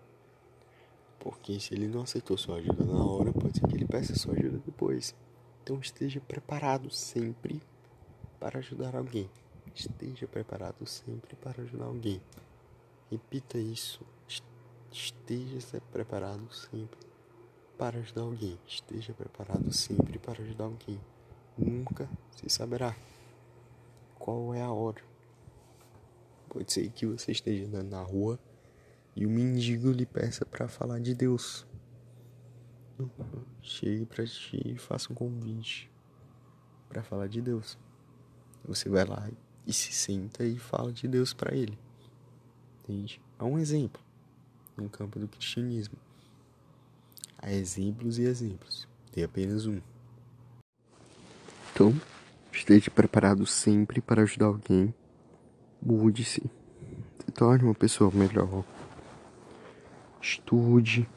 Porque 1.18 1.60
se 1.60 1.74
ele 1.74 1.88
não 1.88 2.04
aceitou 2.04 2.38
sua 2.38 2.58
ajuda 2.58 2.86
na 2.86 3.04
hora, 3.04 3.34
pode 3.34 3.58
ser 3.58 3.66
que 3.66 3.76
ele 3.76 3.88
peça 3.88 4.14
sua 4.14 4.36
ajuda 4.36 4.62
depois. 4.64 5.16
Então 5.64 5.80
esteja 5.80 6.22
preparado 6.22 6.92
sempre 6.92 7.60
para 8.40 8.60
ajudar 8.60 8.96
alguém. 8.96 9.28
Esteja 9.78 10.28
preparado 10.28 10.88
sempre 10.88 11.36
para 11.36 11.62
ajudar 11.62 11.86
alguém. 11.86 12.20
Repita 13.12 13.60
isso. 13.60 14.04
Esteja 14.92 15.80
preparado 15.92 16.52
sempre 16.52 16.98
para 17.78 18.00
ajudar 18.00 18.22
alguém. 18.24 18.58
Esteja 18.66 19.14
preparado 19.14 19.72
sempre 19.72 20.18
para 20.18 20.42
ajudar 20.42 20.64
alguém. 20.64 21.00
Nunca 21.56 22.10
se 22.32 22.50
saberá 22.50 22.96
qual 24.18 24.52
é 24.52 24.64
a 24.64 24.72
hora. 24.72 25.04
Pode 26.50 26.74
ser 26.74 26.90
que 26.90 27.06
você 27.06 27.32
esteja 27.32 27.68
andando 27.68 27.92
na 27.92 28.02
rua 28.02 28.40
e 29.16 29.28
o 29.28 29.30
mendigo 29.30 29.92
lhe 29.92 30.08
peça 30.08 30.44
para 30.44 30.68
falar 30.68 31.00
de 31.00 31.14
Deus. 31.14 31.68
Chegue 33.62 34.08
para 34.08 34.26
ti 34.26 34.60
e 34.74 34.78
faça 34.80 35.14
um 35.14 35.16
convite 35.16 35.92
para 36.90 37.04
falar 37.04 37.28
de 37.28 37.44
Deus. 37.44 37.78
Você 38.66 38.90
vai 38.90 39.06
lá 39.06 39.30
e 39.30 39.47
se 39.74 39.92
senta 39.94 40.44
e 40.46 40.58
fala 40.58 40.92
de 40.92 41.08
Deus 41.08 41.34
para 41.34 41.56
ele. 41.56 41.78
Entende? 42.84 43.22
É 43.40 43.44
um 43.44 43.58
exemplo 43.58 44.02
no 44.76 44.90
campo 44.90 45.20
do 45.20 45.28
cristianismo. 45.28 45.98
Há 47.38 47.52
exemplos 47.52 48.18
e 48.18 48.24
exemplos. 48.24 48.88
Tem 49.12 49.24
apenas 49.24 49.66
um. 49.66 49.80
Então, 51.74 51.94
esteja 52.52 52.90
preparado 52.90 53.46
sempre 53.46 54.02
para 54.02 54.24
ajudar 54.24 54.48
alguém. 54.48 54.94
Mude-se. 55.82 56.42
Se 57.20 57.32
torne 57.32 57.64
uma 57.64 57.76
pessoa 57.76 58.10
melhor 58.12 58.64
estude. 60.28 61.08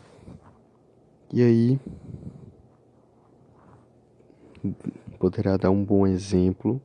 E 1.32 1.42
aí 1.42 1.80
poderá 5.18 5.56
dar 5.56 5.70
um 5.70 5.84
bom 5.84 6.06
exemplo 6.06 6.80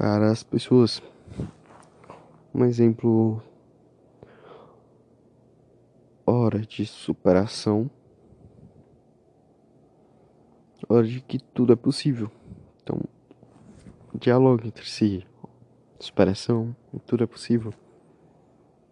para 0.00 0.30
as 0.30 0.42
pessoas. 0.42 1.02
Um 2.54 2.64
exemplo 2.64 3.42
hora 6.24 6.60
de 6.60 6.86
superação, 6.86 7.90
hora 10.88 11.06
de 11.06 11.20
que 11.20 11.38
tudo 11.38 11.74
é 11.74 11.76
possível. 11.76 12.30
Então, 12.82 12.98
diálogo 14.14 14.66
entre 14.66 14.86
si, 14.86 15.26
superação, 15.98 16.74
tudo 17.04 17.24
é 17.24 17.26
possível. 17.26 17.74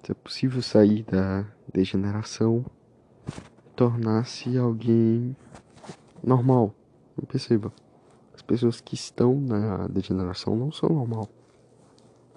É 0.07 0.13
possível 0.13 0.61
sair 0.61 1.05
da 1.05 1.47
degeneração, 1.73 2.67
tornar-se 3.75 4.59
alguém 4.59 5.35
normal. 6.23 6.75
Perceba, 7.27 7.73
as 8.39 8.43
pessoas 8.43 8.81
que 8.81 8.95
estão 8.95 9.35
na 9.35 9.89
degeneração 9.89 10.55
não 10.55 10.71
são 10.71 10.89
normal, 10.89 11.29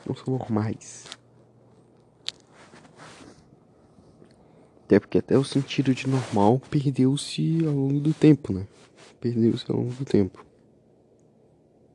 não 0.03 0.15
são 0.15 0.33
normais. 0.33 1.05
Até 4.83 4.99
porque 4.99 5.19
até 5.19 5.37
o 5.37 5.43
sentido 5.43 5.93
de 5.93 6.09
normal 6.09 6.59
perdeu-se 6.71 7.63
ao 7.63 7.73
longo 7.73 7.99
do 7.99 8.15
tempo, 8.15 8.51
né? 8.51 8.65
Perdeu-se 9.19 9.71
ao 9.71 9.77
longo 9.77 9.93
do 9.93 10.03
tempo. 10.03 10.43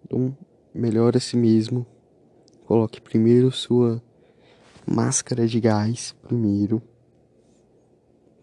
Então, 0.05 0.38
melhore 0.73 1.16
a 1.16 1.21
si 1.21 1.37
mesmo. 1.37 1.85
Coloque 2.64 3.01
primeiro 3.01 3.51
sua 3.51 4.01
máscara 4.87 5.49
de 5.49 5.61
gás 5.61 6.14
primeiro, 6.23 6.81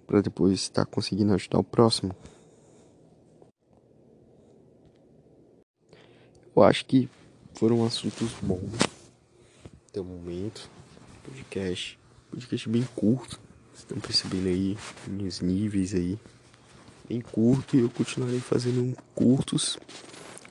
para 0.06 0.19
depois 0.19 0.60
estar 0.60 0.86
conseguindo 0.86 1.34
ajudar 1.34 1.60
o 1.60 1.63
próximo. 1.63 2.13
Eu 6.56 6.62
acho 6.62 6.86
que 6.86 7.10
foram 7.56 7.84
assuntos 7.84 8.32
bons 8.42 8.78
até 9.89 10.00
o 10.00 10.04
momento. 10.04 10.70
Podcast, 11.24 11.98
podcast 12.30 12.70
bem 12.70 12.84
curto. 12.96 13.39
Vocês 13.72 13.80
estão 13.80 14.00
percebendo 14.00 14.48
aí 14.48 14.78
os 15.26 15.39
níveis 15.39 15.96
aí, 15.96 16.20
bem 17.10 17.22
curto 17.22 17.76
e 17.76 17.80
eu 17.80 17.89
continuarei 17.89 18.39
fazendo 18.39 18.96
curtos 19.16 19.80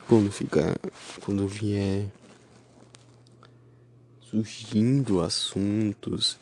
quando 0.08 0.32
ficar, 0.32 0.76
quando 1.20 1.46
vier 1.46 2.08
surgindo 4.22 5.20
assuntos 5.20 6.36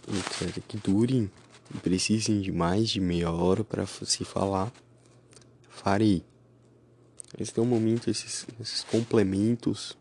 que 0.68 0.78
durem 0.78 1.30
e 1.74 1.78
precisem 1.78 2.40
de 2.40 2.50
mais 2.50 2.88
de 2.88 3.00
meia 3.00 3.30
hora 3.30 3.62
para 3.62 3.84
se 3.86 4.24
falar, 4.24 4.72
farei. 5.68 6.29
Esse 7.38 7.58
é 7.58 7.62
um 7.62 7.66
momento, 7.66 8.10
esses, 8.10 8.46
esses 8.60 8.82
complementos 8.84 9.96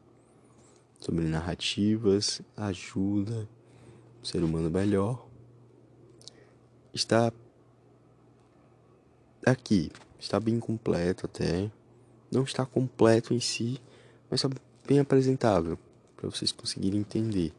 sobre 0.99 1.25
narrativas, 1.25 2.41
ajuda 2.57 3.47
o 4.21 4.25
ser 4.25 4.43
humano 4.43 4.69
melhor. 4.69 5.25
Está 6.93 7.31
aqui, 9.45 9.91
está 10.19 10.39
bem 10.39 10.59
completo 10.59 11.25
até. 11.25 11.71
Não 12.31 12.43
está 12.43 12.65
completo 12.65 13.33
em 13.33 13.39
si, 13.39 13.79
mas 14.29 14.43
está 14.43 14.61
bem 14.85 14.99
apresentável 14.99 15.77
para 16.15 16.29
vocês 16.29 16.51
conseguirem 16.51 16.99
entender. 16.99 17.53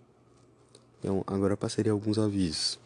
Então, 0.99 1.25
agora 1.27 1.57
passaria 1.57 1.93
alguns 1.93 2.19
avisos. 2.19 2.79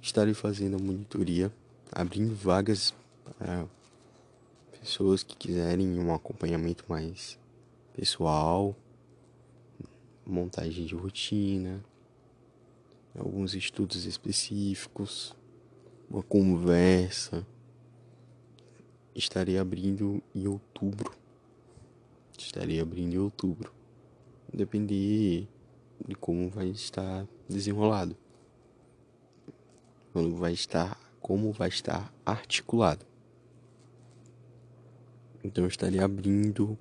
Estarei 0.00 0.32
fazendo 0.32 0.76
a 0.76 0.78
monitoria, 0.78 1.52
abrindo 1.92 2.34
vagas 2.34 2.94
para 3.38 3.66
pessoas 4.80 5.22
que 5.22 5.36
quiserem 5.36 5.98
um 5.98 6.12
acompanhamento 6.14 6.84
mais 6.88 7.38
pessoal, 7.92 8.74
montagem 10.24 10.86
de 10.86 10.94
rotina, 10.94 11.84
alguns 13.18 13.54
estudos 13.54 14.06
específicos, 14.06 15.36
uma 16.08 16.22
conversa. 16.22 17.46
Estarei 19.14 19.58
abrindo 19.58 20.22
em 20.34 20.46
outubro. 20.46 21.12
Estarei 22.38 22.80
abrindo 22.80 23.14
em 23.14 23.18
outubro. 23.18 23.72
Depender 24.52 25.46
de 26.08 26.14
como 26.14 26.48
vai 26.48 26.68
estar 26.68 27.26
desenrolado. 27.46 28.16
Quando 30.12 30.34
vai 30.36 30.52
estar, 30.52 30.98
como 31.20 31.52
vai 31.52 31.68
estar 31.68 32.12
articulado. 32.24 33.09
Então 35.42 35.64
eu 35.64 35.68
estarei 35.68 36.00
abrindo 36.00 36.78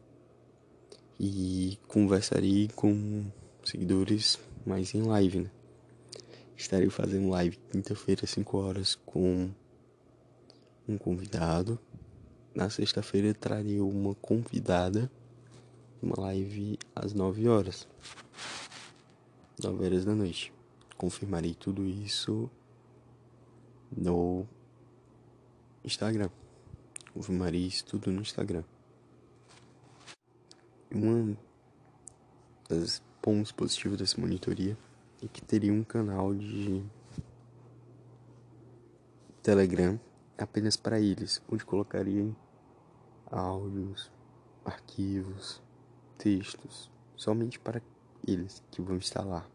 e 1.19 1.77
conversarei 1.87 2.69
com 2.75 3.25
seguidores 3.63 4.39
mais 4.65 4.93
em 4.93 5.01
live, 5.01 5.41
né? 5.41 5.51
Estarei 6.55 6.89
fazendo 6.89 7.29
live 7.29 7.57
quinta-feira, 7.71 8.27
5 8.27 8.57
horas, 8.57 8.95
com 9.05 9.49
um 10.87 10.97
convidado. 10.97 11.79
Na 12.53 12.69
sexta-feira 12.69 13.33
trarei 13.33 13.79
uma 13.79 14.13
convidada, 14.15 15.09
uma 16.01 16.19
live 16.19 16.77
às 16.93 17.13
9 17.13 17.47
horas. 17.47 17.87
9 19.63 19.85
horas 19.85 20.03
da 20.03 20.13
noite. 20.13 20.51
Confirmarei 20.97 21.53
tudo 21.53 21.85
isso 21.85 22.49
no 23.95 24.45
Instagram. 25.85 26.29
O 27.15 27.31
Maris, 27.33 27.81
tudo 27.81 28.11
no 28.11 28.21
Instagram. 28.21 28.63
Um 30.93 31.35
dos 32.67 33.01
pontos 33.21 33.51
positivos 33.51 33.97
dessa 33.97 34.19
monitoria 34.21 34.77
é 35.23 35.27
que 35.27 35.41
teria 35.41 35.73
um 35.73 35.83
canal 35.83 36.33
de 36.33 36.83
Telegram 39.41 39.99
apenas 40.37 40.77
para 40.77 40.99
eles, 40.99 41.41
onde 41.51 41.65
colocaria 41.65 42.31
áudios, 43.31 44.11
arquivos, 44.63 45.61
textos, 46.17 46.91
somente 47.15 47.59
para 47.59 47.81
eles 48.27 48.63
que 48.69 48.81
vão 48.81 48.97
instalar. 48.97 49.49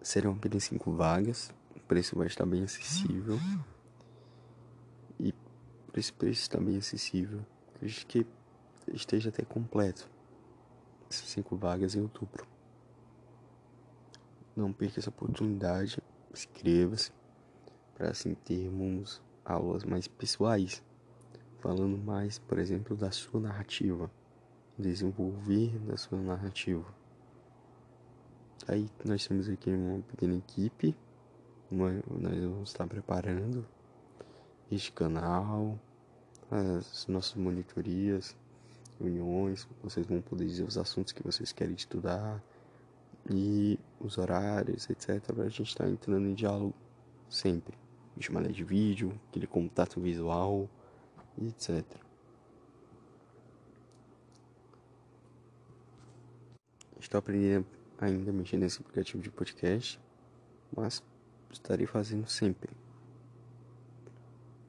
Serão 0.00 0.32
apenas 0.32 0.64
cinco 0.64 0.92
vagas, 0.92 1.50
o 1.74 1.80
preço 1.80 2.16
vai 2.16 2.28
estar 2.28 2.46
bem 2.46 2.62
acessível. 2.62 3.38
Por 5.98 6.02
esse 6.02 6.12
preço 6.12 6.42
está 6.42 6.60
bem 6.60 6.76
acessível, 6.76 7.44
acredito 7.74 8.06
que 8.06 8.24
esteja 8.94 9.30
até 9.30 9.44
completo. 9.44 10.08
Cinco 11.10 11.56
vagas 11.56 11.96
em 11.96 12.00
outubro. 12.00 12.46
Não 14.54 14.72
perca 14.72 15.00
essa 15.00 15.10
oportunidade, 15.10 16.00
inscreva-se 16.32 17.10
para 17.96 18.10
assim 18.10 18.34
termos 18.34 19.20
aulas 19.44 19.82
mais 19.82 20.06
pessoais, 20.06 20.84
falando 21.58 21.98
mais, 21.98 22.38
por 22.38 22.60
exemplo, 22.60 22.96
da 22.96 23.10
sua 23.10 23.40
narrativa, 23.40 24.08
desenvolver 24.78 25.76
da 25.80 25.96
sua 25.96 26.20
narrativa. 26.20 26.86
Aí 28.68 28.88
nós 29.04 29.26
temos 29.26 29.48
aqui 29.48 29.68
uma 29.68 30.00
pequena 30.02 30.36
equipe, 30.36 30.96
nós 31.72 32.00
vamos 32.40 32.68
estar 32.68 32.86
preparando 32.86 33.66
este 34.70 34.92
canal, 34.92 35.76
as 36.50 37.06
nossas 37.06 37.34
monitorias, 37.34 38.36
reuniões, 38.98 39.68
vocês 39.82 40.06
vão 40.06 40.20
poder 40.20 40.46
dizer 40.46 40.64
os 40.64 40.78
assuntos 40.78 41.12
que 41.12 41.22
vocês 41.22 41.52
querem 41.52 41.74
estudar 41.74 42.42
e 43.30 43.78
os 44.00 44.18
horários, 44.18 44.88
etc. 44.90 45.20
Para 45.20 45.44
a 45.44 45.48
gente 45.48 45.68
estar 45.68 45.84
tá 45.84 45.90
entrando 45.90 46.26
em 46.26 46.34
diálogo 46.34 46.74
sempre 47.28 47.76
chamada 48.20 48.48
de 48.48 48.64
vídeo, 48.64 49.18
aquele 49.28 49.46
contato 49.46 50.00
visual, 50.00 50.68
etc. 51.40 51.84
Estou 56.98 57.18
aprendendo 57.18 57.66
ainda 57.98 58.30
a 58.30 58.34
mexer 58.34 58.56
nesse 58.56 58.80
aplicativo 58.80 59.22
de 59.22 59.30
podcast, 59.30 60.00
mas 60.74 61.02
estarei 61.50 61.86
fazendo 61.86 62.28
sempre. 62.28 62.70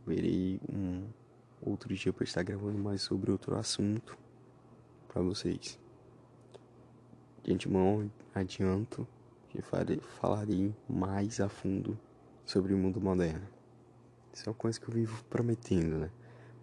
Verei 0.05 0.59
um 0.71 1.07
outro 1.61 1.93
dia 1.93 2.13
para 2.13 2.23
estar 2.23 2.43
gravando 2.43 2.77
mais 2.77 3.01
sobre 3.01 3.31
outro 3.31 3.55
assunto 3.55 4.17
para 5.07 5.21
vocês. 5.21 5.79
De 7.43 7.53
antemão, 7.53 8.11
adianto 8.33 9.07
que 9.49 9.61
falarei 9.61 10.73
mais 10.87 11.39
a 11.39 11.49
fundo 11.49 11.97
sobre 12.45 12.73
o 12.73 12.77
mundo 12.77 13.01
moderno. 13.01 13.47
Isso 14.31 14.47
é 14.47 14.51
uma 14.51 14.55
coisa 14.55 14.79
que 14.79 14.87
eu 14.87 14.93
vivo 14.93 15.23
prometendo, 15.25 15.97
né? 15.97 16.11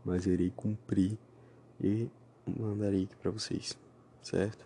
Mas 0.04 0.26
irei 0.26 0.50
cumprir 0.50 1.18
e 1.80 2.08
mandarei 2.46 3.04
aqui 3.04 3.16
para 3.16 3.30
vocês, 3.30 3.76
certo? 4.22 4.64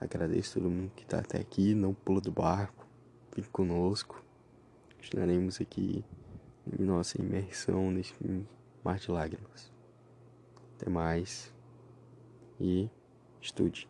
Agradeço 0.00 0.54
todo 0.54 0.70
mundo 0.70 0.92
que 0.94 1.02
está 1.02 1.18
até 1.18 1.38
aqui, 1.38 1.74
não 1.74 1.92
pula 1.92 2.20
do 2.20 2.30
barco, 2.30 2.86
fique 3.32 3.48
conosco. 3.50 4.22
Estaremos 5.00 5.60
aqui 5.60 6.04
em 6.78 6.84
nossa 6.84 7.20
imersão 7.20 7.90
nesse 7.90 8.14
mar 8.88 8.98
de 8.98 9.10
lágrimas. 9.10 9.70
Até 10.74 10.88
mais 10.88 11.54
e 12.58 12.88
estude. 13.38 13.86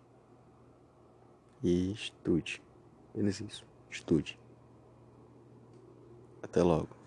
E 1.63 1.93
estude. 1.93 2.61
Apenas 3.11 3.41
isso. 3.41 3.65
Estude. 3.89 4.37
Até 6.43 6.65
logo. 6.65 6.98